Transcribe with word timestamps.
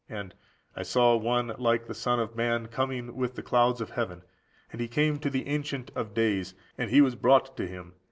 and, 0.09 0.33
"I 0.75 0.81
saw 0.81 1.15
one 1.15 1.53
like 1.59 1.85
the 1.85 1.93
Son 1.93 2.19
of 2.19 2.35
man 2.35 2.69
coming 2.69 3.15
with 3.15 3.35
the 3.35 3.43
clouds 3.43 3.81
of 3.81 3.91
heaven; 3.91 4.23
and 4.71 4.81
he 4.81 4.87
came 4.87 5.19
to 5.19 5.29
the 5.29 5.45
Ancient 5.47 5.91
of 5.95 6.15
days, 6.15 6.55
and 6.75 6.89
he 6.89 7.01
was 7.01 7.13
brought 7.13 7.55
to 7.57 7.67
Him. 7.67 7.93